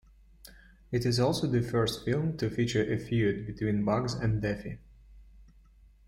[0.91, 4.79] It is also the first film to feature a feud between Bugs and Daffy.